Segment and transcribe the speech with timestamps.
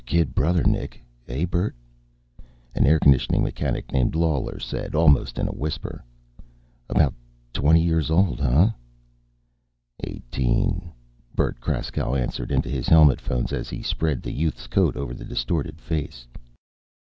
[0.03, 1.75] "Your kid brother, Nick, eh, Bert?"
[2.73, 6.03] an air conditioning mechanic named Lawler said, almost in a whisper.
[6.89, 7.13] "About
[7.53, 8.73] twenty years old, hunh?"
[10.03, 10.91] "Eighteen,"
[11.35, 15.23] Bert Kraskow answered into his helmet phones as he spread the youth's coat over the
[15.23, 16.25] distorted face.